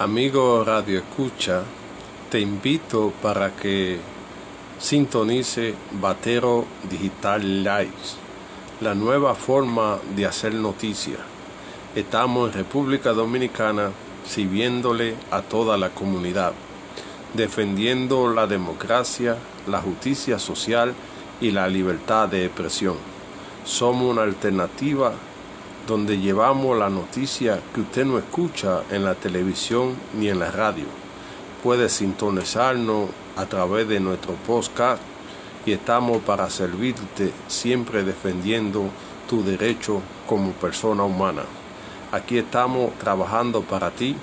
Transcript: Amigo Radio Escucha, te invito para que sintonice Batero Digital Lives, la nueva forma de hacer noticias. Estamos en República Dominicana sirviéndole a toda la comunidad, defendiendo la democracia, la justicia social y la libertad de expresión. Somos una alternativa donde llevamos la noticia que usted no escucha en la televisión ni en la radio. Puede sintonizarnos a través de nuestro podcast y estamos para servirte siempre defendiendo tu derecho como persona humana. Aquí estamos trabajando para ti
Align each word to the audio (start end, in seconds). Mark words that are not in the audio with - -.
Amigo 0.00 0.62
Radio 0.62 1.00
Escucha, 1.00 1.64
te 2.30 2.38
invito 2.38 3.12
para 3.20 3.56
que 3.56 3.98
sintonice 4.78 5.74
Batero 6.00 6.66
Digital 6.88 7.64
Lives, 7.64 8.16
la 8.80 8.94
nueva 8.94 9.34
forma 9.34 9.98
de 10.14 10.24
hacer 10.24 10.54
noticias. 10.54 11.18
Estamos 11.96 12.46
en 12.46 12.58
República 12.58 13.12
Dominicana 13.12 13.90
sirviéndole 14.24 15.16
a 15.32 15.42
toda 15.42 15.76
la 15.76 15.88
comunidad, 15.88 16.52
defendiendo 17.34 18.32
la 18.32 18.46
democracia, 18.46 19.36
la 19.66 19.80
justicia 19.80 20.38
social 20.38 20.94
y 21.40 21.50
la 21.50 21.66
libertad 21.66 22.28
de 22.28 22.44
expresión. 22.44 22.94
Somos 23.64 24.12
una 24.12 24.22
alternativa 24.22 25.12
donde 25.88 26.18
llevamos 26.18 26.76
la 26.76 26.90
noticia 26.90 27.60
que 27.74 27.80
usted 27.80 28.04
no 28.04 28.18
escucha 28.18 28.82
en 28.90 29.04
la 29.04 29.14
televisión 29.14 29.94
ni 30.12 30.28
en 30.28 30.38
la 30.38 30.50
radio. 30.50 30.84
Puede 31.62 31.88
sintonizarnos 31.88 33.08
a 33.36 33.46
través 33.46 33.88
de 33.88 33.98
nuestro 33.98 34.34
podcast 34.34 35.00
y 35.64 35.72
estamos 35.72 36.18
para 36.18 36.50
servirte 36.50 37.32
siempre 37.46 38.04
defendiendo 38.04 38.84
tu 39.30 39.42
derecho 39.42 40.02
como 40.26 40.52
persona 40.52 41.04
humana. 41.04 41.44
Aquí 42.12 42.36
estamos 42.36 42.92
trabajando 42.98 43.62
para 43.62 43.90
ti 43.90 44.14